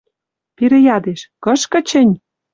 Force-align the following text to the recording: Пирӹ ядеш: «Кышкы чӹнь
Пирӹ 0.55 0.79
ядеш: 0.95 1.19
«Кышкы 1.43 1.79
чӹнь 1.89 2.13